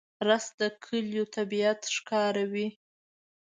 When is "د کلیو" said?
0.59-1.25